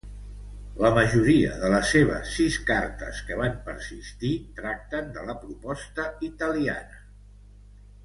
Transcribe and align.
La 0.83 0.89
majoria 0.95 1.51
de 1.63 1.69
les 1.73 1.91
seves 1.97 2.31
sis 2.39 2.57
cartes 2.71 3.21
que 3.29 3.39
van 3.43 3.61
persistir 3.69 4.35
tracten 4.63 5.15
de 5.21 5.31
la 5.31 5.39
proposta 5.47 6.11
italiana. 6.33 7.03